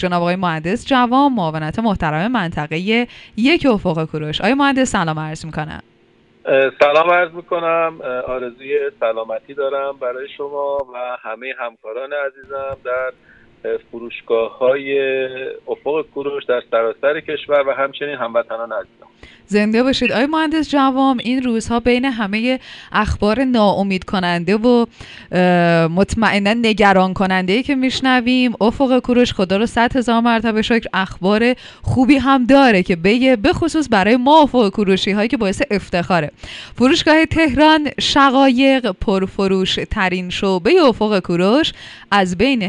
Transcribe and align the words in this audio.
جناب 0.00 0.22
آقای 0.22 0.36
مهندس 0.36 0.86
جوان 0.86 1.32
معاونت 1.32 1.78
محترم 1.78 2.32
منطقه 2.32 2.78
یک 3.36 3.66
افق 3.66 4.04
کوروش. 4.04 4.40
آقای 4.40 4.54
مهندس 4.54 4.90
سلام 4.90 5.18
عرض 5.18 5.44
می‌کنم. 5.44 5.82
سلام 6.80 7.10
عرض 7.10 7.32
می‌کنم. 7.32 8.00
آرزوی 8.28 8.78
سلامتی 9.00 9.54
دارم 9.54 9.96
برای 10.00 10.28
شما 10.36 10.78
و 10.94 11.16
همه 11.22 11.54
همکاران 11.58 12.10
عزیزم 12.12 12.76
در 12.84 13.12
فروشگاه 13.90 14.58
های 14.58 14.98
افق 15.68 16.06
کوروش 16.14 16.44
در 16.44 16.62
سراسر 16.70 17.20
کشور 17.20 17.68
و 17.68 17.72
همچنین 17.72 18.14
هموطنان 18.16 18.72
عزیزم 18.72 19.06
زنده 19.46 19.82
باشید. 19.82 20.12
آقای 20.12 20.26
مهندس 20.26 20.70
جوام 20.70 21.18
این 21.18 21.42
روزها 21.42 21.80
بین 21.80 22.04
همه 22.04 22.60
اخبار 22.92 23.44
ناامید 23.44 24.04
کننده 24.04 24.56
و 24.56 24.86
مطمئنا 25.88 26.54
نگران 26.54 27.14
کننده 27.14 27.52
ای 27.52 27.62
که 27.62 27.74
میشنویم 27.74 28.52
افق 28.60 28.98
کوروش 28.98 29.32
خدا 29.32 29.56
رو 29.56 29.66
صد 29.66 29.96
هزار 29.96 30.20
مرتبه 30.20 30.62
شکر 30.62 30.88
اخبار 30.92 31.54
خوبی 31.82 32.16
هم 32.16 32.46
داره 32.46 32.82
که 32.82 32.96
بگه 32.96 33.36
به 33.36 33.52
خصوص 33.52 33.88
برای 33.90 34.16
ما 34.16 34.42
افق 34.42 34.68
کوروشی 34.68 35.10
هایی 35.10 35.28
که 35.28 35.36
باعث 35.36 35.62
افتخاره. 35.70 36.30
فروشگاه 36.74 37.26
تهران 37.26 37.88
شقایق 38.00 38.90
پرفروش 38.90 39.78
ترین 39.90 40.30
شعبه 40.30 40.82
افق 40.82 41.18
کوروش 41.18 41.72
از 42.10 42.38
بین 42.38 42.62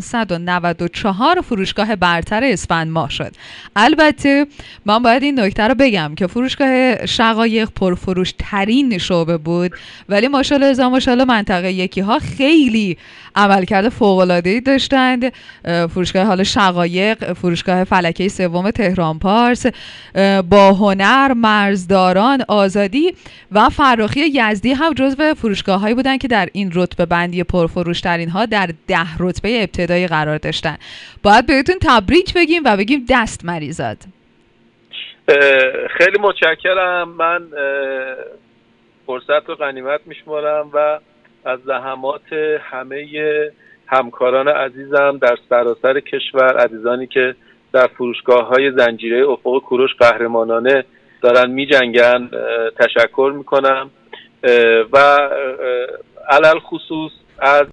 1594 0.00 1.40
فروشگاه 1.40 1.96
برتر 1.96 2.44
اسفند 2.44 2.90
ماه 2.90 3.10
شد. 3.10 3.32
البته 3.76 4.46
من 4.86 5.02
باید 5.02 5.22
این 5.22 5.40
نکته 5.40 5.68
رو 5.68 5.74
بگم 5.74 6.14
که 6.16 6.26
فروشگاه 6.26 7.06
شقایق 7.06 7.68
پرفروش 7.70 8.34
ترین 8.38 8.98
شعبه 8.98 9.36
بود 9.38 9.72
ولی 10.08 10.28
ماشاءالله 10.28 10.70
ازا 10.70 10.90
ماشاءالله 10.90 11.24
منطقه 11.24 11.72
یکی 11.72 12.00
ها 12.00 12.18
خیلی 12.18 12.96
عملکرد 13.34 13.88
فوق 13.88 14.18
العاده 14.18 14.50
ای 14.50 14.60
داشتند 14.60 15.32
فروشگاه 15.64 16.24
حال 16.24 16.42
شقایق 16.42 17.32
فروشگاه 17.32 17.84
فلکه 17.84 18.28
سوم 18.28 18.70
تهران 18.70 19.18
پارس 19.18 19.66
با 20.50 20.72
هنر 20.72 21.32
مرزداران 21.32 22.44
آزادی 22.48 23.14
و 23.52 23.68
فراخی 23.68 24.20
یزدی 24.20 24.72
هم 24.72 24.92
جزو 24.92 25.34
فروشگاه 25.34 25.80
هایی 25.80 25.94
بودن 25.94 26.18
که 26.18 26.28
در 26.28 26.48
این 26.52 26.70
رتبه 26.74 27.06
بندی 27.06 27.42
پرفروش 27.42 28.00
ترین 28.00 28.28
ها 28.28 28.46
در 28.46 28.70
ده 28.86 29.16
رتبه 29.18 29.66
ابتدایی 29.90 30.06
قرار 30.06 30.38
داشتن. 30.38 30.76
باید 31.22 31.46
بهتون 31.46 31.76
تبریک 31.82 32.34
بگیم 32.34 32.62
و 32.64 32.76
بگیم 32.76 33.06
دست 33.10 33.44
مریزاد 33.44 33.96
خیلی 35.98 36.18
متشکرم. 36.20 37.08
من 37.08 37.46
فرصت 39.06 39.48
رو 39.48 39.54
غنیمت 39.54 40.00
میشمارم 40.06 40.70
و 40.72 40.98
از 41.44 41.58
زحمات 41.66 42.32
همه 42.70 43.06
همکاران 43.86 44.48
عزیزم 44.48 45.18
در 45.22 45.36
سراسر 45.48 46.00
کشور 46.00 46.56
عزیزانی 46.56 47.06
که 47.06 47.34
در 47.72 47.86
فروشگاه 47.86 48.46
های 48.48 48.70
زنجیره 48.70 49.28
افق 49.28 49.58
کوروش 49.58 49.90
قهرمانانه 49.98 50.84
دارن 51.22 51.50
می 51.50 51.66
جنگن 51.66 52.30
تشکر 52.78 53.32
می‌کنم. 53.36 53.90
و 54.92 55.16
علل 56.28 56.58
خصوص 56.58 57.12
از 57.38 57.66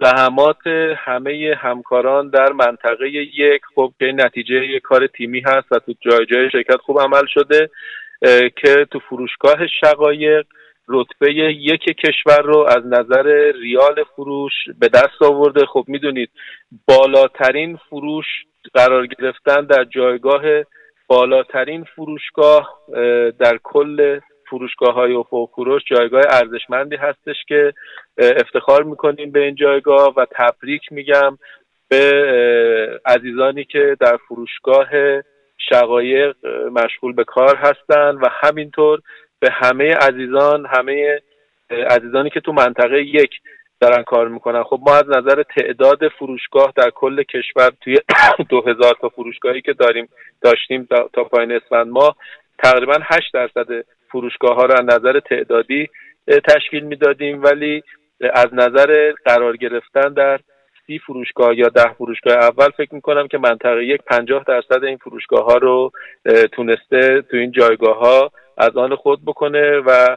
زحمات 0.00 0.66
همه 0.96 1.54
همکاران 1.58 2.28
در 2.28 2.52
منطقه 2.52 3.08
یک. 3.08 3.62
خب 3.74 3.92
که 3.98 4.06
نتیجه 4.06 4.54
یک 4.54 4.82
کار 4.82 5.06
تیمی 5.06 5.40
هست 5.40 5.72
و 5.72 5.78
تو 5.78 5.94
جای 6.00 6.26
جای 6.26 6.50
شرکت 6.50 6.76
خوب 6.76 7.00
عمل 7.00 7.26
شده 7.26 7.70
که 8.56 8.86
تو 8.90 8.98
فروشگاه 8.98 9.66
شقایق 9.80 10.46
رتبه 10.88 11.34
یک 11.34 11.80
کشور 11.80 12.42
رو 12.42 12.58
از 12.58 12.86
نظر 12.86 13.52
ریال 13.62 14.04
فروش 14.16 14.52
به 14.78 14.88
دست 14.88 15.22
آورده. 15.22 15.66
خب 15.66 15.84
می‌دونید 15.88 16.30
بالاترین 16.88 17.76
فروش 17.76 18.26
قرار 18.74 19.06
گرفتن 19.06 19.64
در 19.66 19.84
جایگاه 19.84 20.42
بالاترین 21.06 21.84
فروشگاه 21.84 22.78
در 23.38 23.58
کل 23.62 24.20
فروشگاه 24.58 24.94
های 24.94 25.14
افق 25.14 25.50
کوروش 25.52 25.82
جایگاه 25.86 26.22
ارزشمندی 26.30 26.96
هستش 26.96 27.36
که 27.48 27.72
افتخار 28.18 28.82
می‌کنیم 28.82 29.30
به 29.30 29.40
این 29.40 29.54
جایگاه 29.54 30.14
و 30.16 30.26
تبریک 30.30 30.82
میگم 30.90 31.38
به 31.88 32.12
عزیزانی 33.06 33.64
که 33.64 33.96
در 34.00 34.16
فروشگاه 34.28 34.88
شقایق 35.70 36.36
مشغول 36.72 37.12
به 37.12 37.24
کار 37.24 37.56
هستند 37.56 38.18
و 38.22 38.28
همینطور 38.30 39.00
به 39.40 39.50
همه 39.50 39.94
عزیزان 39.94 40.66
همه 40.66 41.22
عزیزانی 41.70 42.30
که 42.30 42.40
تو 42.40 42.52
منطقه 42.52 43.02
یک 43.02 43.30
دارن 43.80 44.02
کار 44.02 44.28
می‌کنن. 44.28 44.62
خب 44.62 44.80
ما 44.86 44.94
از 44.94 45.08
نظر 45.08 45.42
تعداد 45.42 46.08
فروشگاه 46.08 46.72
در 46.76 46.90
کل 46.90 47.22
کشور 47.22 47.70
توی 47.80 47.98
دو 48.50 48.60
هزار 48.60 48.94
تا 49.00 49.08
فروشگاهی 49.08 49.60
که 49.60 49.72
داریم 49.72 50.08
داشتیم 50.40 50.88
تا 51.12 51.24
پایین 51.24 51.52
اسفند 51.52 51.86
ما 51.86 52.16
تقریبا 52.58 52.98
8 53.02 53.34
درصد 53.34 53.66
فروشگاه 54.08 54.56
ها 54.56 54.64
رو 54.64 54.74
از 54.74 54.84
نظر 54.84 55.20
تعدادی 55.20 55.88
تشکیل 56.48 56.84
می‌دادیم. 56.84 57.42
ولی 57.42 57.82
از 58.34 58.48
نظر 58.52 59.12
قرار 59.24 59.56
گرفتن 59.56 60.12
در 60.12 60.40
سی 60.86 60.98
فروشگاه 60.98 61.58
یا 61.58 61.68
ده 61.68 61.92
فروشگاه 61.92 62.34
اول 62.36 62.70
فکر 62.76 62.94
می‌کنم 62.94 63.28
که 63.28 63.38
منطقه 63.38 63.84
یک 63.84 64.02
پنجاه 64.02 64.44
درصد 64.46 64.84
این 64.84 64.96
فروشگاه 64.96 65.44
ها 65.44 65.56
رو 65.56 65.90
تونسته 66.52 67.22
تو 67.22 67.36
این 67.36 67.50
جایگاه 67.50 67.98
ها 67.98 68.30
از 68.58 68.76
آن 68.76 68.96
خود 68.96 69.24
بکنه 69.24 69.78
و 69.78 70.16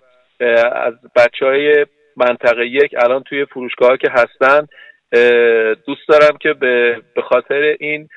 از 0.73 0.93
بچه 1.15 1.45
های 1.45 1.85
منطقه 2.17 2.67
یک 2.67 2.95
الان 2.97 3.23
توی 3.23 3.45
فروشگاه 3.45 3.89
ها 3.89 3.97
که 3.97 4.09
هستن 4.11 4.67
دوست 5.85 6.07
دارم 6.07 6.37
که 6.41 6.53
به 6.53 7.21
خاطر 7.23 7.75
این 7.79 8.07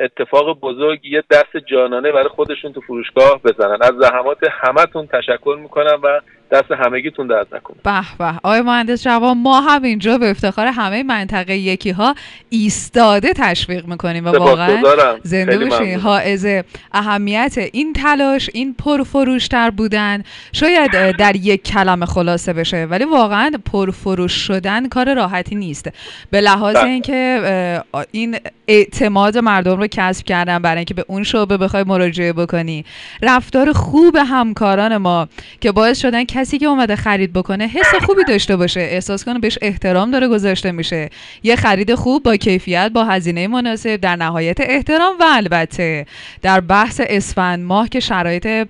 اتفاق 0.00 0.60
بزرگ 0.60 1.04
یه 1.04 1.24
دست 1.30 1.56
جانانه 1.56 2.12
برای 2.12 2.28
خودشون 2.28 2.72
تو 2.72 2.80
فروشگاه 2.80 3.40
بزنن. 3.44 3.78
از 3.80 3.92
زحمات 4.00 4.38
همتون 4.50 5.06
تشکر 5.06 5.58
می‌کنم 5.62 6.00
و 6.02 6.20
دست 6.52 6.70
همگیتون 6.70 7.26
درد 7.26 7.46
نکنه. 7.54 7.76
به 7.84 8.02
به. 8.18 8.38
آقای 8.42 8.60
مهندس 8.60 9.04
جوان 9.04 9.38
ما 9.38 9.60
هم 9.60 9.82
اینجا 9.82 10.18
به 10.18 10.30
افتخار 10.30 10.66
همه 10.66 11.02
منطقه 11.02 11.56
یکی 11.56 11.90
ها 11.90 12.14
ایستاده 12.48 13.32
تشویق 13.32 13.86
می‌کنیم 13.86 14.24
و 14.24 14.28
واقعا 14.28 14.82
زنده 15.22 15.58
باشین 15.58 16.00
حائز 16.00 16.46
اهمیت 16.92 17.54
این 17.72 17.92
تلاش 17.92 18.50
این 18.54 18.74
پرفروشتر 18.74 19.70
بودن 19.70 20.22
شاید 20.52 21.16
در 21.16 21.36
یک 21.36 21.64
کلمه 21.64 22.06
خلاصه 22.06 22.52
بشه 22.52 22.84
ولی 22.84 23.04
واقعا 23.04 23.50
پرفروش 23.72 24.32
شدن 24.32 24.88
کار 24.88 25.14
راحتی 25.14 25.54
نیست. 25.54 25.90
به 26.30 26.40
لحاظ 26.40 26.76
بله. 26.76 26.84
اینکه 26.84 27.82
این 28.10 28.36
اعتماد 28.68 29.38
مردم 29.38 29.76
رو 29.76 29.86
کسب 29.86 30.26
کردن 30.26 30.58
برای 30.58 30.76
اینکه 30.76 30.94
به 30.94 31.04
اون 31.08 31.22
شعبه 31.22 31.56
بخوای 31.56 31.84
مراجعه 31.84 32.32
بکنی. 32.32 32.84
رفتار 33.22 33.72
خوب 33.72 34.16
همکاران 34.16 34.96
ما 34.96 35.28
که 35.60 35.72
باعث 35.72 36.00
شدن 36.00 36.24
کسی 36.42 36.58
که 36.58 36.66
اومده 36.66 36.96
خرید 36.96 37.32
بکنه 37.32 37.66
حس 37.66 37.94
خوبی 38.06 38.24
داشته 38.24 38.56
باشه. 38.56 38.80
احساس 38.80 39.24
کنه 39.24 39.38
بهش 39.38 39.58
احترام 39.62 40.10
داره 40.10 40.28
گذاشته 40.28 40.72
میشه. 40.72 41.10
یه 41.42 41.56
خرید 41.56 41.94
خوب 41.94 42.22
با 42.22 42.36
کیفیت 42.36 42.90
با 42.94 43.04
هزینه 43.04 43.48
مناسب 43.48 43.96
در 43.96 44.16
نهایت 44.16 44.56
احترام 44.60 45.18
و 45.20 45.24
البته 45.26 46.06
در 46.42 46.60
بحث 46.60 47.00
اسفند 47.04 47.64
ماه 47.64 47.88
که 47.88 48.00
شرایط 48.00 48.68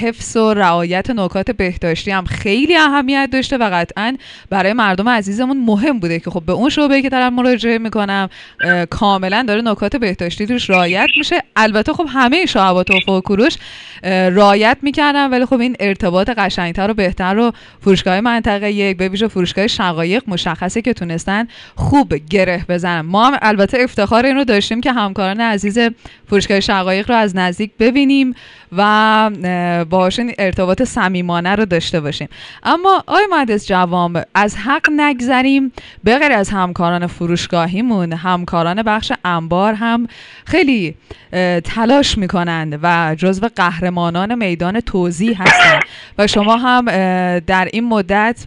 حفظ 0.00 0.36
و 0.36 0.54
رعایت 0.54 1.10
نکات 1.10 1.50
بهداشتی 1.50 2.10
هم 2.10 2.24
خیلی 2.24 2.76
اهمیت 2.76 3.28
داشته 3.32 3.56
و 3.56 3.70
قطعا 3.72 4.16
برای 4.50 4.72
مردم 4.72 5.08
عزیزمون 5.08 5.56
مهم 5.56 6.00
بوده 6.00 6.20
که 6.20 6.30
خب 6.30 6.42
به 6.46 6.52
اون 6.52 6.70
شعبه 6.70 7.02
که 7.02 7.08
دارم 7.08 7.34
مراجعه 7.34 7.78
می‌کنم 7.78 8.28
کاملا 8.90 9.44
داره 9.48 9.62
نکات 9.62 9.96
بهداشتی 9.96 10.46
توش 10.46 10.70
رعایت 10.70 11.08
میشه. 11.18 11.42
البته 11.56 11.92
خب 11.92 12.06
همه 12.08 12.46
شعبات 12.46 12.90
و 12.90 13.20
کوروش 13.20 13.56
رعایت 14.04 14.78
می‌کردن 14.82 15.30
ولی 15.30 15.46
خب 15.46 15.60
این 15.60 15.76
ارتباط 15.80 16.30
قشنگ 16.30 16.65
قشنگتر 16.66 16.90
و 16.90 16.94
بهتر 16.94 17.34
رو 17.34 17.52
فروشگاه 17.80 18.20
منطقه 18.20 18.72
یک 18.72 18.96
به 18.96 19.08
ویژه 19.08 19.28
فروشگاه 19.28 19.66
شقایق 19.66 20.22
مشخصه 20.26 20.82
که 20.82 20.92
تونستن 20.92 21.48
خوب 21.74 22.14
گره 22.14 22.64
بزنن. 22.68 23.00
ما 23.00 23.26
هم 23.26 23.38
البته 23.42 23.78
افتخار 23.80 24.26
این 24.26 24.36
رو 24.36 24.44
داشتیم 24.44 24.80
که 24.80 24.92
همکاران 24.92 25.40
عزیز 25.40 25.78
فروشگاه 26.26 26.60
شقایق 26.60 27.10
رو 27.10 27.16
از 27.16 27.36
نزدیک 27.36 27.70
ببینیم 27.78 28.34
و 28.76 29.30
باشون 29.90 30.32
ارتباط 30.38 30.82
صمیمانه 30.82 31.54
رو 31.54 31.64
داشته 31.64 32.00
باشیم. 32.00 32.28
اما 32.62 33.04
آقای 33.06 33.26
مهندس 33.30 33.66
جوام 33.66 34.22
از 34.34 34.56
حق 34.56 34.90
نگذریم. 34.96 35.72
به 36.04 36.18
غیر 36.18 36.32
از 36.32 36.50
همکاران 36.50 37.06
فروشگاهیمون 37.06 38.12
همکاران 38.12 38.82
بخش 38.82 39.12
انبار 39.24 39.74
هم 39.74 40.06
خیلی 40.44 40.94
تلاش 41.64 42.18
می‌کنند 42.18 42.78
و 42.82 43.14
جزو 43.18 43.48
قهرمانان 43.56 44.34
میدان 44.34 44.80
توضیح 44.80 45.42
هستند. 45.42 45.82
و 46.18 46.26
شما 46.26 46.55
هم 46.56 46.84
در 47.38 47.68
این 47.72 47.84
مدت 47.84 48.46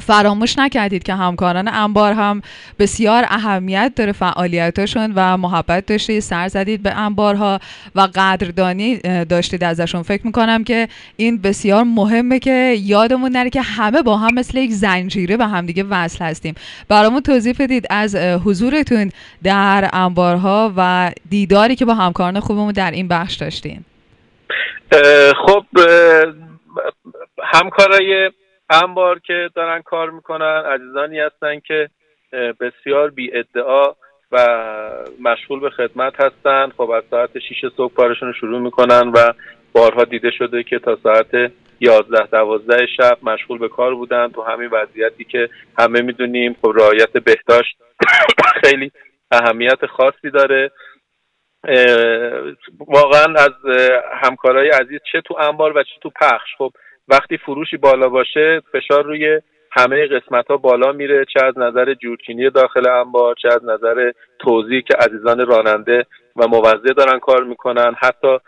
فراموش 0.00 0.58
نکردید 0.58 1.02
که 1.02 1.14
همکاران 1.14 1.68
انبار 1.68 2.12
هم 2.12 2.42
بسیار 2.78 3.24
اهمیت 3.28 3.92
داره 3.96 4.12
فعالیتاشون 4.12 5.12
و 5.16 5.36
محبت 5.36 5.86
داشتید 5.86 6.20
سر 6.20 6.48
زدید 6.48 6.82
به 6.82 6.90
انبارها 6.90 7.60
و 7.94 8.08
قدردانی 8.14 8.98
داشتید 9.24 9.64
ازشون. 9.64 10.02
فکر 10.02 10.26
می‌کنم 10.26 10.64
که 10.64 10.88
این 11.16 11.38
بسیار 11.38 11.84
مهمه 11.84 12.38
که 12.38 12.76
یادمون 12.80 13.32
نره 13.32 13.50
که 13.50 13.62
همه 13.62 14.02
با 14.02 14.16
هم 14.16 14.34
مثل 14.34 14.58
یک 14.58 14.70
زنجیره 14.70 15.36
به 15.36 15.46
همدیگه 15.46 15.82
وصل 15.82 16.24
هستیم. 16.24 16.54
برامون 16.88 17.20
توضیح 17.20 17.54
بدید 17.58 17.86
از 17.90 18.16
حضورتون 18.16 19.10
در 19.42 19.90
انبارها 19.92 20.72
و 20.76 21.12
دیداری 21.30 21.76
که 21.76 21.84
با 21.84 21.94
همکاران 21.94 22.40
خوبمون 22.40 22.72
در 22.72 22.90
این 22.90 23.08
بخش 23.08 23.34
داشتین 23.34 23.84
خب 25.46 25.64
همکارای 27.42 28.30
انبار 28.70 29.18
که 29.18 29.50
دارن 29.54 29.82
کار 29.82 30.10
می‌کنن 30.10 30.62
عزیزانی 30.66 31.20
هستن 31.20 31.60
که 31.60 31.88
بسیار 32.60 33.10
بی 33.10 33.30
ادعا 33.34 33.94
و 34.32 34.46
مشغول 35.20 35.60
به 35.60 35.70
خدمت 35.70 36.20
هستن. 36.20 36.70
خب 36.76 36.90
از 36.90 37.04
ساعت 37.10 37.38
6 37.38 37.64
صبح 37.76 37.94
کارشون 37.94 38.28
رو 38.28 38.34
شروع 38.34 38.60
می‌کنن 38.60 39.08
و 39.08 39.32
بارها 39.72 40.04
دیده 40.04 40.30
شده 40.30 40.62
که 40.62 40.78
تا 40.78 40.98
ساعت 41.02 41.52
11 41.80 42.26
12 42.26 42.86
شب 42.96 43.18
مشغول 43.22 43.58
به 43.58 43.68
کار 43.68 43.94
بودن 43.94 44.28
تو 44.28 44.42
همین 44.42 44.70
وضعیتی 44.70 45.24
که 45.24 45.48
همه 45.78 46.02
می‌دونیم. 46.02 46.56
خب 46.62 46.72
رعایت 46.76 47.12
بهداشت 47.12 47.76
خیلی 48.64 48.92
اهمیت 49.30 49.86
خاصی 49.86 50.30
داره. 50.30 50.70
واقعا 52.86 53.34
از 53.34 53.52
همکارای 54.22 54.68
عزیز 54.68 55.00
چه 55.12 55.20
تو 55.20 55.36
انبار 55.40 55.76
و 55.76 55.82
چه 55.82 56.00
تو 56.02 56.10
پخش. 56.10 56.54
خب 56.58 56.72
وقتی 57.08 57.36
فروشی 57.36 57.76
بالا 57.76 58.08
باشه 58.08 58.62
فشار 58.72 59.04
روی 59.04 59.40
همه 59.72 60.06
قسمت 60.06 60.46
ها 60.46 60.56
بالا 60.56 60.92
میره 60.92 61.24
چه 61.24 61.46
از 61.46 61.58
نظر 61.58 61.94
جورچینی 61.94 62.50
داخل 62.50 62.88
انبار 62.88 63.34
چه 63.42 63.48
از 63.48 63.64
نظر 63.64 64.12
توضیح 64.38 64.80
که 64.80 64.94
عزیزان 64.96 65.46
راننده 65.46 66.06
و 66.36 66.48
موزه 66.48 66.92
دارن 66.96 67.18
کار 67.18 67.44
می‌کنن. 67.44 67.94
حتی 67.98 68.38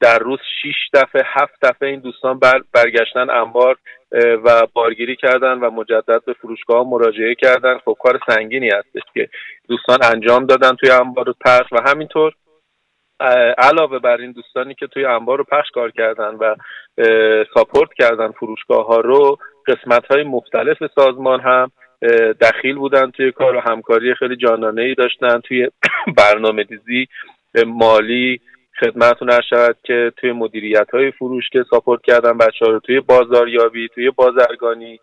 در 0.00 0.18
روز 0.18 0.38
شیش 0.62 0.76
دفعه 0.94 1.22
هفت 1.26 1.54
دفعه 1.62 1.88
این 1.88 2.00
دوستان 2.00 2.38
بر 2.38 2.60
برگشتن 2.74 3.30
انبار 3.30 3.76
و 4.44 4.66
بارگیری 4.72 5.16
کردن 5.16 5.52
و 5.52 5.70
مجدد 5.70 6.24
به 6.26 6.32
فروشگاه 6.32 6.88
مراجعه 6.88 7.34
کردن. 7.34 7.78
خب 7.78 7.96
کار 8.02 8.20
سنگینی 8.28 8.68
هستش 8.68 9.02
که 9.14 9.28
دوستان 9.68 9.98
انجام 10.14 10.46
دادن 10.46 10.76
توی 10.76 10.90
انبار 10.90 11.34
پخش 11.44 11.72
و 11.72 11.90
همینطور 11.90 12.32
علاوه 13.58 13.98
بر 13.98 14.16
این 14.16 14.32
دوستانی 14.32 14.74
که 14.74 14.86
توی 14.86 15.04
انبار 15.04 15.38
رو 15.38 15.44
پخش 15.44 15.70
کار 15.74 15.90
کردن 15.90 16.34
و 16.34 16.54
ساپورت 17.54 17.90
کردن 17.98 18.30
فروشگاه 18.30 18.86
ها 18.86 19.00
رو 19.00 19.38
قسمت 19.66 20.06
های 20.06 20.22
مختلف 20.22 20.76
سازمان 20.94 21.40
هم 21.40 21.70
دخیل 22.40 22.76
بودن 22.76 23.10
توی 23.10 23.32
کار 23.32 23.56
و 23.56 23.60
همکاری 23.60 24.14
خیلی 24.14 24.36
جانانه 24.36 24.82
ای 24.82 24.94
داشتن. 24.94 25.40
توی 25.40 25.68
برنامه 26.18 26.64
دیزی 26.64 27.06
مالی 27.66 28.40
خدمتتون 28.80 29.40
شود 29.50 29.76
که 29.84 30.12
توی 30.16 30.32
مدیریت 30.32 30.90
های 30.92 31.10
فروش 31.10 31.44
که 31.52 31.64
ساپورت 31.70 32.02
کردن 32.02 32.38
بچه 32.38 32.64
ها 32.64 32.70
رو 32.70 32.80
توی 32.80 33.00
بازاریابی 33.00 33.88
توی 33.94 34.10
بازرگانی 34.10 35.00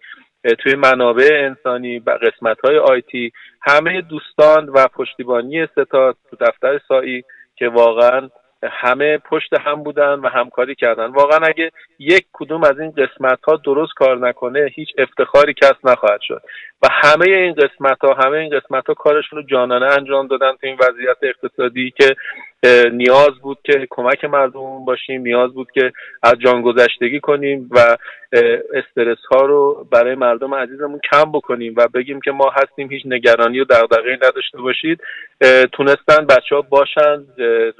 توی 0.59 0.75
منابع 0.75 1.29
انسانی 1.31 1.99
و 1.99 2.09
قسمت 2.09 2.57
های 2.65 2.77
آیتی 2.77 3.31
همه 3.61 4.01
دوستان 4.01 4.69
و 4.69 4.87
پشتیبانی 4.87 5.67
ستاد 5.67 6.17
تو 6.29 6.37
دفتر 6.39 6.79
سایی 6.87 7.23
که 7.61 7.69
واقعا 7.69 8.29
همه 8.63 9.17
پشت 9.17 9.53
هم 9.59 9.83
بودن 9.83 10.13
و 10.19 10.29
همکاری 10.29 10.75
کردن. 10.75 11.05
واقعا 11.05 11.39
اگه 11.47 11.71
یک 11.99 12.25
کدوم 12.33 12.63
از 12.63 12.79
این 12.79 12.91
قسمت 12.91 13.39
ها 13.47 13.55
درست 13.55 13.93
کار 13.93 14.17
نکنه 14.17 14.69
هیچ 14.75 14.89
افتخاری 14.97 15.53
کس 15.53 15.73
نخواهد 15.83 16.21
شد. 16.21 16.41
و 16.83 16.87
همه 16.91 17.27
این 17.27 17.53
قسمت 17.53 17.97
ها 18.03 18.13
همه 18.13 18.37
این 18.37 18.59
قسمت 18.59 18.87
ها 18.87 18.93
کارشون 18.93 19.39
رو 19.39 19.45
جانانه 19.45 19.85
انجام 19.85 20.27
دادن 20.27 20.51
تو 20.51 20.67
این 20.67 20.77
وضعیت 20.79 21.17
اقتصادی 21.21 21.93
که 21.97 22.15
نیاز 22.91 23.39
بود 23.41 23.57
که 23.63 23.87
کمک 23.89 24.25
مردم 24.25 24.85
باشیم 24.85 25.21
نیاز 25.21 25.53
بود 25.53 25.71
که 25.71 25.91
از 26.23 26.33
جان 26.39 26.61
گذشتگی 26.61 27.19
کنیم 27.19 27.69
و 27.71 27.97
استرس 28.73 29.17
ها 29.31 29.41
رو 29.45 29.87
برای 29.91 30.15
مردم 30.15 30.53
عزیزمون 30.53 30.99
کم 31.11 31.31
بکنیم 31.31 31.73
و 31.77 31.87
بگیم 31.87 32.21
که 32.21 32.31
ما 32.31 32.49
هستیم 32.49 32.89
هیچ 32.89 33.03
نگرانی 33.05 33.59
و 33.59 33.65
دغدغه‌ای 33.65 34.15
نداشته 34.15 34.57
باشید. 34.57 35.01
تونستن 35.71 36.25
بچه 36.25 36.55
ها 36.55 36.61
باشن 36.61 37.23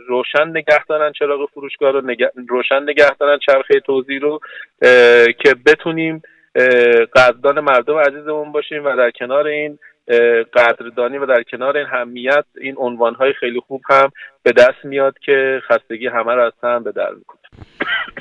روشن 0.08 0.48
نگه 0.48 0.86
دارن 0.90 1.12
چراغ 1.12 1.50
فروشگاه 1.54 1.92
رو 1.92 2.02
روشن 2.50 2.84
نگه 2.84 3.16
دارن 3.20 3.40
چرخه 3.46 3.80
توضیح 3.80 4.20
رو 4.20 4.40
که 5.40 5.56
بتونیم 5.66 6.22
قدردان 7.16 7.60
مردم 7.60 7.98
عزیزمون 7.98 8.52
باشیم 8.52 8.86
و 8.86 8.96
در 8.96 9.12
کنار 9.12 9.48
این 9.48 9.80
قدردانی 10.54 11.18
و 11.18 11.26
در 11.26 11.44
کنار 11.44 11.78
این 11.78 11.88
همیت 11.88 12.46
این 12.62 12.76
عنوانهای 12.78 13.34
خیلی 13.34 13.60
خوب 13.60 13.82
هم 13.90 14.12
به 14.44 14.52
دست 14.52 14.86
میاد 14.86 15.20
که 15.20 15.62
خستگی 15.68 16.08
همه 16.08 16.34
رو 16.34 16.46
از 16.46 16.54
هم 16.64 16.84
به 16.84 16.92
در 16.92 17.12
می‌کنه. 17.14 17.41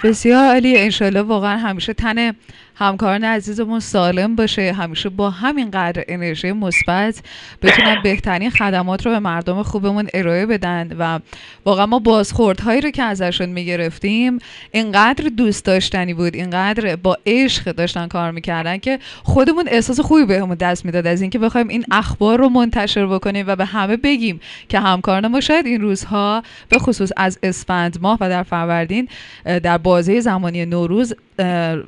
بسیار 0.04 0.46
عالی 0.46 0.78
انشالله 0.78 1.22
واقعا 1.22 1.56
همیشه 1.56 1.92
تن 1.92 2.34
همکاران 2.74 3.24
عزیزمون 3.24 3.80
سالم 3.80 4.36
باشه. 4.36 4.72
همیشه 4.72 5.08
با 5.08 5.30
همینقدر 5.30 6.04
انرژی 6.08 6.52
مثبت 6.52 7.22
بتونن 7.62 8.02
بهترین 8.02 8.50
خدمات 8.50 9.06
رو 9.06 9.12
به 9.12 9.18
مردم 9.18 9.62
خوبمون 9.62 10.08
ارائه 10.14 10.46
بدن 10.46 10.96
و 10.98 11.18
واقعا 11.64 11.86
ما 11.86 11.98
بازخوردهایی 11.98 12.80
رو 12.80 12.90
که 12.90 13.02
ازشون 13.02 13.48
می‌گرفتیم 13.48 14.38
اینقدر 14.72 15.28
دوست 15.28 15.64
داشتنی 15.64 16.14
بود 16.14 16.34
اینقدر 16.34 16.96
با 16.96 17.16
عشق 17.26 17.72
داشتن 17.72 18.08
کار 18.08 18.30
می‌کردن 18.30 18.78
که 18.78 18.98
خودمون 19.22 19.64
احساس 19.68 20.00
خوبی 20.00 20.24
بهمون 20.24 20.54
دست 20.54 20.84
می‌داد 20.84 21.06
از 21.06 21.20
اینکه 21.20 21.38
بخوایم 21.38 21.68
این 21.68 21.84
اخبار 21.90 22.38
رو 22.38 22.48
منتشر 22.48 23.06
بکنیم 23.06 23.44
و 23.48 23.56
به 23.56 23.64
همه 23.64 23.96
بگیم 23.96 24.40
که 24.68 24.80
همکاران 24.80 25.26
ما 25.26 25.40
شاید 25.40 25.66
این 25.66 25.80
روزها 25.80 26.42
به 26.68 26.78
خصوص 26.78 27.10
از 27.16 27.38
اسفند 27.42 27.98
ماه 28.02 28.18
و 28.20 28.28
در 28.28 28.42
فروردین 28.42 29.08
در 29.44 29.78
بازه 29.78 30.20
زمانی 30.20 30.66
نوروز 30.66 31.14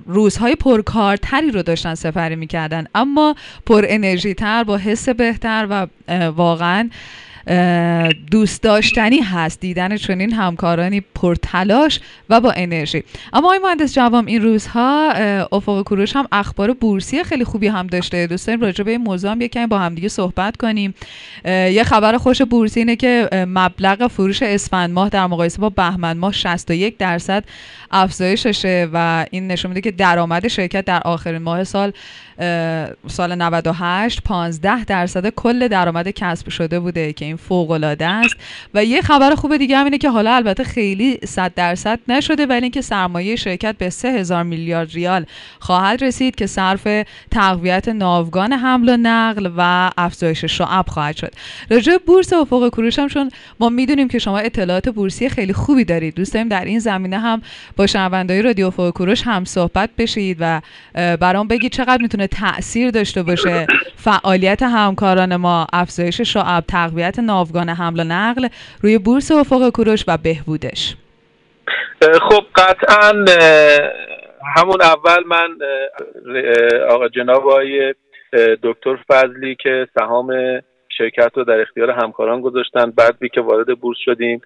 روزهای 0.06 0.55
پرکارتری 0.55 1.50
رو 1.50 1.62
داشتن 1.62 1.94
سفری 1.94 2.37
می‌کردن. 2.37 2.84
اما 2.94 3.34
پر 3.67 3.84
انرژی 3.88 4.34
تر 4.34 4.64
با 4.64 4.76
حس 4.76 5.08
بهتر 5.08 5.67
و 5.70 5.87
واقعا 6.31 6.90
دوست 8.31 8.62
داشتنی 8.62 9.21
هست. 9.21 9.61
دیدن 9.61 9.97
چنین 9.97 10.33
همکارانی 10.33 11.00
پرتلاش 11.15 12.00
و 12.29 12.41
با 12.41 12.53
انرژی. 12.53 13.05
اما 13.33 13.47
آقای 13.47 13.59
مهندس 13.59 13.94
جوام 13.94 14.27
این 14.27 14.43
روزها 14.43 15.12
افق 15.53 15.83
کوروش 15.83 16.17
هم 16.17 16.29
اخبار 16.33 16.73
بورسی 16.73 17.25
خیلی 17.25 17.44
خوبی 17.44 17.69
هم 17.69 17.87
داشته. 17.87 18.27
دوست 18.27 18.47
داریم 18.47 18.61
راجع 18.61 18.85
به 18.85 18.91
این 18.91 19.00
موضوع 19.00 19.31
هم 19.31 19.41
یکم 19.41 19.67
با 19.67 19.79
همدیگه 19.79 20.09
صحبت 20.09 20.56
کنیم. 20.56 20.94
یه 21.44 21.85
خبر 21.85 22.17
خوش 22.17 22.43
بورسی 22.43 22.81
اینه 22.81 22.97
که 22.97 23.29
مبلغ 23.33 24.06
فروش 24.06 24.43
اسفند 24.43 24.91
ماه 24.91 25.09
در 25.09 25.27
مقایسه 25.27 25.59
با 25.59 25.71
بهمن 25.71 26.17
ماه 26.17 26.33
61 26.33 26.99
درصد 26.99 27.44
افزایششه 27.91 28.89
و 28.93 29.27
این 29.31 29.47
نشون 29.47 29.69
میده 29.69 29.81
که 29.81 29.91
درآمد 29.91 30.49
شرکت 30.49 30.85
در 30.85 31.00
آخرین 31.05 31.43
ماه 31.43 31.65
سال 31.65 31.93
سال 33.06 33.35
98 33.35 34.23
15 34.25 34.85
درصد 34.85 35.29
کل 35.29 35.69
درآمد 35.69 36.09
کسب 36.09 36.49
شده 36.49 36.81
بوده 36.81 37.12
که 37.12 37.31
این 37.32 37.37
فوق 37.37 37.70
العاده 37.70 38.06
است. 38.06 38.37
و 38.75 38.84
یه 38.84 39.02
خبر 39.02 39.34
خوب 39.34 39.56
دیگه 39.56 39.76
هم 39.76 39.84
اینه 39.84 39.98
که 39.98 40.10
حالا 40.10 40.34
البته 40.34 40.65
خیلی 40.65 41.19
100 41.24 41.55
درصد 41.55 41.98
نشده 42.08 42.46
ولی 42.46 42.62
اینکه 42.62 42.81
سرمایه 42.81 43.36
شرکت 43.36 43.77
به 43.79 43.91
3000 43.91 44.43
میلیارد 44.43 44.93
ریال 44.93 45.24
خواهد 45.60 46.05
رسید 46.05 46.34
که 46.34 46.46
صرف 46.46 46.89
تقویت 47.31 47.89
ناوگان 47.89 48.53
حمل 48.53 48.89
و 48.89 48.96
نقل 48.96 49.51
و 49.56 49.91
افزایش 49.98 50.44
شعب 50.44 50.84
خواهد 50.89 51.17
شد. 51.17 51.32
راجع 51.70 51.96
بورس 52.06 52.32
افق 52.32 52.69
کوروش 52.69 52.98
هم 52.98 53.08
چون 53.08 53.31
ما 53.60 53.69
می‌دونیم 53.69 54.08
که 54.08 54.19
شما 54.19 54.39
اطلاعات 54.39 54.89
بورسی 54.89 55.29
خیلی 55.29 55.53
خوبی 55.53 55.84
دارید. 55.84 56.15
دوست 56.15 56.32
داریم 56.34 56.48
در 56.48 56.65
این 56.65 56.79
زمینه 56.79 57.19
هم 57.19 57.43
با 57.77 57.86
شنوندای 57.86 58.43
رادیو 58.43 58.67
افق 58.67 58.91
کوروش 58.91 59.22
هم 59.22 59.44
صحبت 59.44 59.91
بشید 59.98 60.36
و 60.41 60.60
برام 60.94 61.48
بگید 61.48 61.72
چقدر 61.72 62.03
می‌تونه 62.03 62.27
تاثیر 62.27 62.91
داشته 62.91 63.22
باشه 63.22 63.67
فعالیت 64.05 64.62
همکاران 64.62 65.36
ما 65.36 65.67
افزایش 65.72 66.20
شعب 66.20 66.65
تقویت 66.69 67.19
ناوگان 67.26 67.69
حمل 67.69 68.00
و 68.00 68.05
نقل 68.05 68.48
روی 68.82 68.98
بورس 68.98 69.32
افق 69.32 69.69
کوروش 69.69 70.05
و 70.08 70.17
بهبودش. 70.17 70.96
خب 72.02 72.44
قطعا 72.55 73.24
همون 74.56 74.82
اول 74.82 75.24
من 75.26 75.58
آقا 76.88 77.08
جناب 77.08 77.48
آقای 77.48 77.94
دکتر 78.62 78.98
فضلی 79.08 79.55
که 79.55 79.88
سهام 79.98 80.60
شرکت 80.98 81.31
رو 81.34 81.44
در 81.44 81.60
اختیار 81.60 81.91
همکاران 81.91 82.41
گذاشتن 82.41 82.91
بعد 82.91 83.19
بی 83.19 83.29
که 83.29 83.41
وارد 83.41 83.81
بورس 83.81 83.98
شدیم 84.05 84.41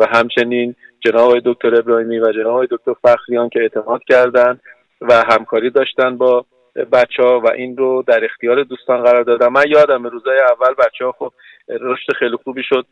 و 0.00 0.06
همچنین 0.12 0.74
جناب 1.00 1.38
دکتر 1.44 1.74
ابراهیمی 1.74 2.18
و 2.18 2.32
جناب 2.32 2.66
دکتر 2.70 2.92
فخریان 3.02 3.48
که 3.48 3.60
اعتماد 3.60 4.00
کردن 4.08 4.60
و 5.00 5.24
همکاری 5.28 5.70
داشتن 5.70 6.16
با 6.16 6.44
بچه 6.92 7.22
ها 7.22 7.40
و 7.40 7.50
این 7.50 7.76
رو 7.76 8.04
در 8.06 8.24
اختیار 8.24 8.62
دوستان 8.62 9.02
قرار 9.02 9.22
دادم 9.22 9.52
من 9.52 9.64
یادم 9.68 10.06
روزای 10.06 10.38
اول 10.38 10.74
بچه 10.74 11.04
ها 11.04 11.12
خب 11.12 11.32
رشد 11.80 12.12
خیلی 12.18 12.36
خوبی 12.44 12.62
شد. 12.62 12.86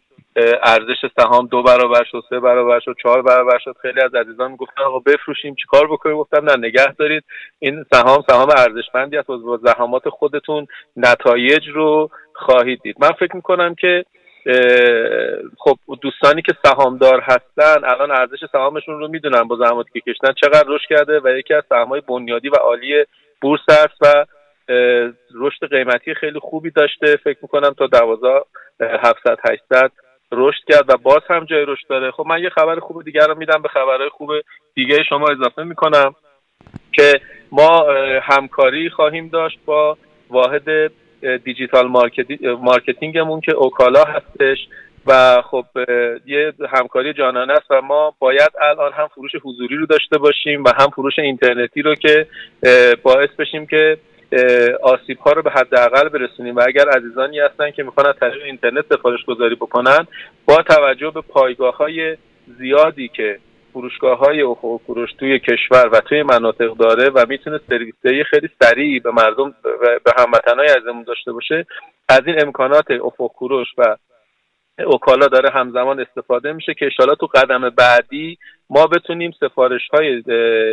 ارزش 0.62 1.10
سهام 1.16 1.46
دو 1.46 1.62
برابر 1.62 2.04
شد 2.10 2.22
سه 2.30 2.40
برابر 2.40 2.80
شد 2.80 2.96
چهار 3.02 3.22
برابر 3.22 3.58
شد. 3.58 3.76
خیلی 3.82 4.00
از 4.00 4.14
عزیزان 4.14 4.50
می‌گفتن 4.50 4.82
آقا 4.82 4.98
بفروشیم 4.98 5.54
چیکار 5.54 5.86
بکنیم؟ 5.86 6.16
گفتم 6.16 6.50
نه 6.50 6.66
نگه 6.66 6.92
دارید. 6.92 7.24
این 7.58 7.84
سهام 7.92 8.24
سهام 8.30 8.48
ارزشمندی 8.56 9.16
است 9.16 9.26
با 9.26 9.56
زحمات 9.56 10.08
خودتون 10.08 10.66
نتایج 10.96 11.68
رو 11.68 12.10
خواهید 12.34 12.80
دید. 12.82 12.96
من 13.00 13.12
فکر 13.12 13.36
می‌کنم 13.36 13.74
که 13.74 14.04
خب 15.58 15.76
دوستانی 16.02 16.42
که 16.42 16.52
سهامدار 16.64 17.20
هستن 17.20 17.84
الان 17.84 18.10
ارزش 18.10 18.38
سهامشون 18.52 19.00
رو 19.00 19.08
می‌دونن 19.08 19.42
با 19.42 19.56
زحماتی 19.56 19.90
که 20.00 20.12
کشتن 20.12 20.32
چقدر 20.32 20.64
رشد 20.66 20.88
کرده 20.88 21.20
و 21.24 21.38
یکی 21.38 21.54
از 21.54 21.64
سهامهای 21.68 22.00
بنیادی 22.00 22.48
و 22.48 22.54
عالی 22.54 23.04
بورس 23.40 23.60
است 23.68 24.02
و 24.02 24.24
رشد 25.34 25.68
قیمتی 25.70 26.14
خیلی 26.14 26.38
خوبی 26.38 26.70
داشته. 26.70 27.16
فکر 27.16 27.38
می‌کنم 27.42 27.74
تا 27.78 27.86
دوازده 27.86 28.40
700 28.80 29.38
800 29.50 29.92
رشد 30.32 30.64
کرد 30.68 30.84
و 30.90 30.96
باز 30.96 31.22
هم 31.30 31.44
جای 31.44 31.64
رشد 31.68 31.86
داره. 31.88 32.10
خب 32.10 32.24
من 32.26 32.42
یه 32.42 32.48
خبر 32.48 32.78
خوب 32.78 33.04
دیگر 33.04 33.26
رو 33.26 33.38
میدم 33.38 33.62
به 33.62 33.68
خبرهای 33.68 34.08
خوب 34.08 34.30
دیگه 34.74 35.04
شما 35.08 35.28
اضافه 35.28 35.62
می‌کنم 35.62 36.14
که 36.92 37.20
ما 37.52 37.86
همکاری 38.22 38.90
خواهیم 38.90 39.28
داشت 39.28 39.58
با 39.66 39.98
واحد 40.30 40.92
digital 41.44 41.86
marketing 42.42 43.16
مون 43.16 43.40
که 43.40 43.52
اوکالا 43.52 44.04
هستش 44.04 44.58
و 45.06 45.42
خب 45.42 45.64
یه 46.26 46.52
همکاری 46.68 47.12
جانانه 47.12 47.52
است 47.52 47.70
و 47.70 47.82
ما 47.82 48.14
باید 48.18 48.50
الان 48.60 48.92
هم 48.92 49.08
فروش 49.08 49.30
حضوری 49.42 49.76
رو 49.76 49.86
داشته 49.86 50.18
باشیم 50.18 50.64
و 50.64 50.68
هم 50.78 50.88
فروش 50.90 51.18
اینترنتی 51.18 51.82
رو 51.82 51.94
که 51.94 52.26
باعث 53.02 53.30
بشیم 53.38 53.66
که 53.66 53.98
آسیب 54.82 55.18
ها 55.18 55.32
رو 55.32 55.42
به 55.42 55.50
حداقل 55.50 56.08
برسونیم. 56.08 56.56
و 56.56 56.62
اگر 56.66 56.88
عزیزانی 56.88 57.40
هستن 57.40 57.70
که 57.70 57.82
می‌خوان 57.82 58.06
از 58.06 58.14
طریق 58.20 58.42
اینترنت 58.44 58.84
سفارش 58.94 59.24
گذاری 59.24 59.54
بکنن 59.54 60.06
با 60.46 60.56
توجه 60.56 61.10
به 61.10 61.20
پایگاه 61.20 61.76
های 61.76 62.16
زیادی 62.58 63.08
که 63.08 63.38
فروشگاه 63.72 64.18
های 64.18 64.42
افق 64.42 64.80
فروش 64.86 65.12
توی 65.12 65.38
کشور 65.38 65.88
و 65.92 66.00
توی 66.00 66.22
مناطق 66.22 66.76
داره 66.76 67.10
و 67.10 67.26
می‌تونه 67.28 67.60
سرویس 67.68 67.94
خیلی 68.30 68.48
سریع 68.62 69.00
به 69.02 69.10
مردم 69.10 69.54
و 69.64 69.98
به 70.04 70.12
هموطنهای 70.18 70.68
ازمون 70.68 71.02
داشته 71.02 71.32
باشه 71.32 71.66
از 72.08 72.20
این 72.26 72.42
امکانات 72.42 72.90
افق 72.90 73.42
و 73.78 73.96
اوکالا 74.86 75.26
داره 75.26 75.50
همزمان 75.50 76.00
استفاده 76.00 76.52
میشه 76.52 76.74
که 76.74 76.86
اشالا 76.86 77.14
تو 77.14 77.26
قدم 77.26 77.70
بعدی 77.70 78.38
ما 78.70 78.86
بتونیم 78.86 79.32
سفارش 79.40 79.88
های 79.92 80.22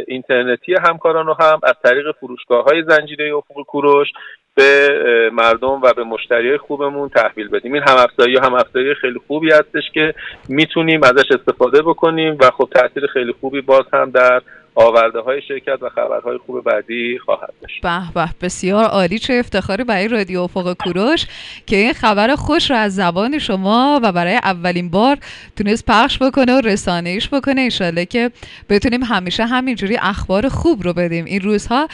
اینترنتی 0.07 0.73
همکاران 0.89 1.25
رو 1.25 1.37
هم 1.39 1.59
از 1.63 1.73
طریق 1.83 2.11
فروشگاه 2.19 2.63
های 2.63 2.83
زنجیره 2.83 3.35
افق 3.35 3.61
کوروش 3.67 4.07
به 4.55 4.89
مردم 5.33 5.81
و 5.81 5.93
به 5.93 6.03
مشتری 6.03 6.57
خوبمون 6.57 7.09
تحویل 7.09 7.47
بدیم. 7.47 7.73
این 7.73 7.83
هم 7.87 7.95
افزایی 7.97 8.37
هم 8.37 8.53
افزایی 8.53 8.93
خیلی 8.93 9.19
خوبی 9.27 9.51
هستش 9.51 9.91
که 9.93 10.13
می‌تونیم 10.49 11.03
ازش 11.03 11.31
استفاده 11.31 11.81
بکنیم 11.81 12.37
و 12.41 12.51
خب 12.51 12.69
تاثیر 12.73 13.07
خیلی 13.07 13.33
خوبی 13.41 13.61
باز 13.61 13.83
هم 13.93 14.11
در 14.11 14.41
آورده 14.75 15.19
های 15.19 15.41
شرکت 15.47 15.77
و 15.81 15.89
خبرهای 15.89 16.37
خوب 16.45 16.63
بعدی 16.63 17.19
خواهد 17.25 17.53
داشت. 17.61 17.81
به 17.81 17.99
به 18.13 18.29
بسیار 18.41 18.85
عالی 18.85 19.19
چه 19.19 19.33
افتخاری 19.33 19.83
برای 19.83 20.07
رادیو 20.07 20.41
افق 20.41 20.73
کوروش 20.73 21.25
که 21.65 21.75
این 21.75 21.93
خبر 21.93 22.35
خوش 22.35 22.71
رو 22.71 22.77
از 22.77 22.95
زبان 22.95 23.39
شما 23.39 23.99
و 24.03 24.11
برای 24.11 24.35
اولین 24.35 24.89
بار 24.89 25.17
تونست 25.55 25.85
پخش 25.85 26.17
بکنه 26.17 26.57
و 26.57 26.61
رسانهش 26.61 27.29
بکنه. 27.29 27.61
انشالله 27.61 28.05
که 28.05 28.31
بتونیم 28.69 29.03
همیشه 29.03 29.45
همینجوری 29.45 29.97
اخبار 30.01 30.49
خوب 30.49 30.83
رو 30.83 30.93
بدیم. 30.93 31.25
این 31.25 31.41
روزها 31.41 31.87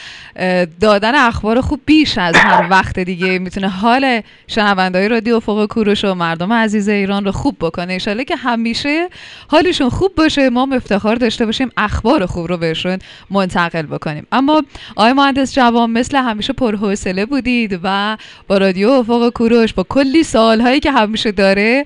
دادن 0.82 1.16
اخبار 1.16 1.62
خوب 1.62 1.80
بیش 1.86 2.18
از 2.18 2.36
هر 2.36 2.68
وقت 2.70 3.00
دیگه 3.00 3.40
می‌تونه 3.40 3.70
حال 3.70 4.22
شنوندهای 4.48 5.08
رادیو 5.08 5.36
افق 5.36 5.66
کوروش 5.66 6.06
و 6.06 6.14
مردم 6.14 6.54
عزیز 6.54 6.90
ایران 6.90 7.26
رو 7.26 7.32
خوب 7.32 7.56
بکنه. 7.60 7.94
انشالله 7.94 8.24
که 8.24 8.36
همیشه 8.36 9.10
حالشون 9.48 9.90
خوب 9.90 10.16
باشه. 10.16 10.50
ما 10.50 10.68
افتخار 10.74 11.16
داشته 11.16 11.46
باشیم 11.46 11.72
اخبار 11.78 12.26
خوب 12.26 12.48
رو 12.48 12.58
بهشون 12.72 13.00
منتقل 13.30 13.82
بکنیم. 13.82 14.28
اما 14.32 14.64
آقای 14.96 15.14
مهندس 15.14 15.54
جوان 15.56 15.90
مثل 15.90 16.18
همیشه 16.18 16.54
پرحوصله 16.54 17.26
بودید 17.26 17.80
و 17.84 18.18
با 18.48 18.58
رادیو 18.58 18.90
افق 18.90 19.30
کوروش 19.30 19.74
با 19.74 19.86
کلی 19.90 20.24
سوالهایی 20.24 20.80
که 20.80 20.92
همیشه 20.92 21.32
داره 21.32 21.86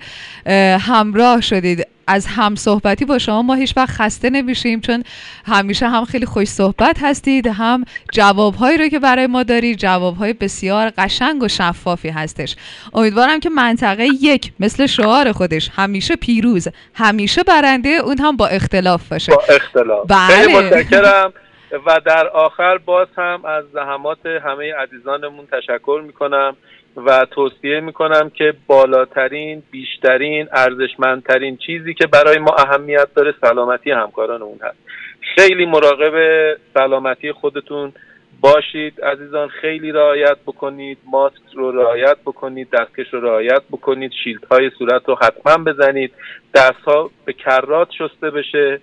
همراه 0.79 1.41
شدید. 1.41 1.87
از 2.07 2.27
هم 2.27 2.55
صحبتی 2.55 3.05
با 3.05 3.17
شما 3.17 3.41
ما 3.41 3.53
هیچ 3.53 3.77
وقت 3.77 3.89
خسته 3.89 4.29
نمیشیم 4.29 4.81
چون 4.81 5.03
همیشه 5.45 5.89
هم 5.89 6.05
خیلی 6.05 6.25
خوش 6.25 6.47
صحبت 6.47 6.97
هستید 7.01 7.47
هم 7.47 7.85
جوابهایی 8.11 8.77
رو 8.77 8.87
که 8.87 8.99
برای 8.99 9.27
ما 9.27 9.43
دارید 9.43 9.77
جوابهای 9.77 10.33
بسیار 10.33 10.91
قشنگ 10.97 11.43
و 11.43 11.47
شفافی 11.47 12.09
هستش. 12.09 12.55
امیدوارم 12.93 13.39
که 13.39 13.49
منطقه 13.49 14.07
یک 14.21 14.51
مثل 14.59 14.85
شعار 14.85 15.31
خودش 15.31 15.69
همیشه 15.75 16.15
پیروز 16.15 16.67
همیشه 16.93 17.43
برنده 17.43 17.89
اون 17.89 18.17
هم 18.17 18.37
با 18.37 18.47
اختلاف 18.47 19.09
باشه. 19.11 19.31
با 19.35 19.43
اختلاف. 19.49 20.07
بله. 20.07 20.57
متشکرم. 20.57 21.33
و 21.85 22.01
در 22.05 22.27
آخر 22.27 22.77
باز 22.77 23.07
هم 23.17 23.45
از 23.45 23.63
زحمات 23.73 24.25
همه 24.25 24.73
عزیزانمون 24.73 25.47
تشکر 25.51 26.01
می‌کنم. 26.05 26.55
و 26.97 27.25
توصیه 27.31 27.79
می‌کنم 27.79 28.29
که 28.29 28.53
بالاترین 28.67 29.63
بیشترین 29.71 30.47
ارزشمندترین 30.51 31.57
چیزی 31.57 31.93
که 31.93 32.07
برای 32.07 32.37
ما 32.37 32.55
اهمیت 32.57 33.07
داره 33.15 33.33
سلامتی 33.41 33.91
همکارانمون 33.91 34.59
هست. 34.61 34.77
خیلی 35.35 35.65
مراقب 35.65 36.13
سلامتی 36.73 37.31
خودتون 37.31 37.93
باشید 38.41 39.01
عزیزان. 39.01 39.47
خیلی 39.47 39.91
رعایت 39.91 40.37
بکنید 40.45 40.97
ماسک 41.11 41.41
رو 41.53 41.71
رعایت 41.71 42.17
بکنید 42.25 42.69
دستکش 42.69 43.13
رو 43.13 43.21
رعایت 43.21 43.61
بکنید 43.71 44.11
شیلد 44.23 44.45
های 44.51 44.71
صورت 44.77 45.01
رو 45.05 45.17
حتما 45.21 45.63
بزنید. 45.63 46.11
دست 46.53 46.81
ها 46.85 47.09
به 47.25 47.33
کرات 47.33 47.87
شسته 47.91 48.29
بشه. 48.29 48.79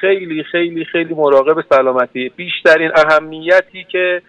خیلی 0.00 0.42
خیلی 0.42 0.84
خیلی 0.84 1.14
مراقب 1.14 1.64
سلامتی. 1.70 2.28
بیشترین 2.36 2.90
اهمیتی 2.94 3.84
که 3.84 4.22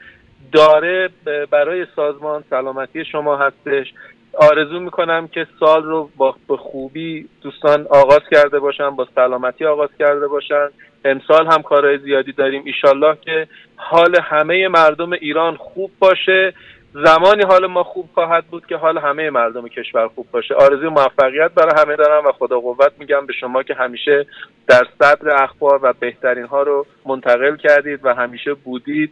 داره 0.51 1.09
برای 1.51 1.85
سازمان 1.95 2.43
سلامتی 2.49 3.05
شما 3.05 3.37
هستش. 3.37 3.93
آرزو 4.33 4.79
می‌کنم 4.79 5.27
که 5.27 5.47
سال 5.59 5.83
رو 5.83 6.09
با 6.17 6.35
خوبی 6.57 7.29
دوستان 7.41 7.87
آغاز 7.89 8.21
کرده 8.31 8.59
باشن 8.59 8.89
با 8.89 9.07
سلامتی 9.15 9.65
آغاز 9.65 9.89
کرده 9.99 10.27
باشن. 10.27 10.67
امسال 11.05 11.47
هم 11.47 11.61
کارهای 11.61 11.97
زیادی 11.97 12.31
داریم. 12.31 12.63
ایشالله 12.65 13.17
که 13.21 13.47
حال 13.75 14.19
همه 14.21 14.67
مردم 14.67 15.11
ایران 15.13 15.55
خوب 15.55 15.91
باشه. 15.99 16.53
زمانی 16.93 17.43
حال 17.43 17.67
ما 17.67 17.83
خوب 17.83 18.09
خواهد 18.13 18.45
بود 18.45 18.65
که 18.65 18.75
حال 18.75 18.97
همه 18.97 19.29
مردم 19.29 19.67
کشور 19.67 20.07
خوب 20.07 20.27
باشه. 20.31 20.55
آرزوی 20.55 20.89
موفقیت 20.89 21.51
برای 21.51 21.85
همه 21.85 21.95
دارم 21.95 22.25
و 22.25 22.31
خدا 22.31 22.59
قوت 22.59 22.91
میگم 22.99 23.25
به 23.25 23.33
شما 23.33 23.63
که 23.63 23.73
همیشه 23.73 24.25
در 24.67 24.87
صدر 24.99 25.43
اخبار 25.43 25.79
و 25.83 25.93
بهترین 25.99 26.45
ها 26.45 26.63
رو 26.63 26.85
منتقل 27.05 27.55
کردید 27.55 27.99
و 28.03 28.13
همیشه 28.13 28.53
بودید. 28.53 29.11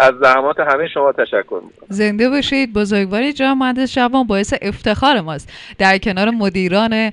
از 0.00 0.14
زحمات 0.22 0.60
همه 0.60 0.88
شما 0.88 1.12
تشکر 1.12 1.60
می‌کنم. 1.64 1.86
زنده 1.88 2.30
باشید. 2.30 2.72
بزرگواری 2.72 3.32
جناب 3.32 3.58
مهندس 3.58 3.94
جوان 3.94 4.26
باعث 4.26 4.54
افتخار 4.62 5.20
ماست. 5.20 5.76
در 5.78 5.98
کنار 5.98 6.30
مدیران 6.30 7.12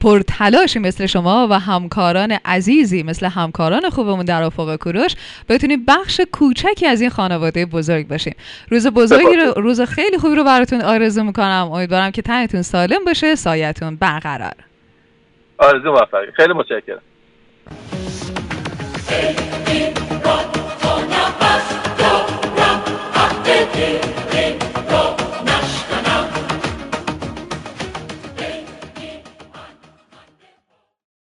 پرتلاشی 0.00 0.78
مثل 0.78 1.06
شما 1.06 1.48
و 1.50 1.58
همکاران 1.60 2.38
عزیزی 2.44 3.02
مثل 3.02 3.26
همکاران 3.26 3.90
خوبمون 3.90 4.24
در 4.24 4.42
افق 4.42 4.76
کوروش 4.76 5.14
بتونیم 5.48 5.84
بخش 5.88 6.20
کوچکی 6.32 6.86
از 6.86 7.00
این 7.00 7.10
خانواده 7.10 7.66
بزرگ 7.66 8.08
باشیم 8.08 8.34
روز 8.68 8.86
بزرگی 8.86 9.36
رو 9.36 9.52
روز 9.56 9.80
خیلی 9.80 10.18
خوبی 10.18 10.36
رو 10.36 10.44
براتون 10.44 10.80
آرزو 10.80 11.24
می‌کنم. 11.24 11.70
امیدوارم 11.72 12.10
که 12.10 12.22
تنتون 12.22 12.62
سالم 12.62 13.04
باشه 13.06 13.34
سایتون 13.34 13.96
برقرار. 13.96 14.54
آرزو 15.58 15.92
موفقی. 15.92 16.32
خیلی 16.36 16.52
متشکرم. 16.52 17.02